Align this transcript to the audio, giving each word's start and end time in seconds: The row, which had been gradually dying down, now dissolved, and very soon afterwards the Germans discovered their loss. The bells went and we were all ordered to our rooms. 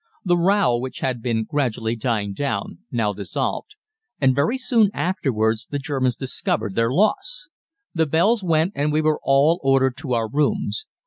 The 0.25 0.35
row, 0.35 0.79
which 0.79 1.01
had 1.01 1.21
been 1.21 1.43
gradually 1.47 1.95
dying 1.95 2.33
down, 2.33 2.79
now 2.91 3.13
dissolved, 3.13 3.75
and 4.19 4.33
very 4.33 4.57
soon 4.57 4.89
afterwards 4.95 5.67
the 5.67 5.77
Germans 5.77 6.15
discovered 6.15 6.73
their 6.73 6.89
loss. 6.91 7.49
The 7.93 8.07
bells 8.07 8.41
went 8.43 8.71
and 8.73 8.91
we 8.91 9.01
were 9.03 9.19
all 9.21 9.59
ordered 9.61 9.95
to 9.97 10.13
our 10.13 10.27
rooms. 10.27 10.87